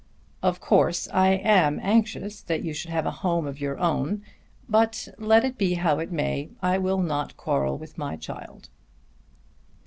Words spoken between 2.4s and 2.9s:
that you should